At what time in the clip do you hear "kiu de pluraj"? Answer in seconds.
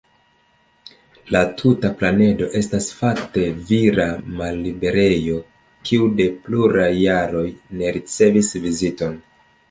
5.89-6.89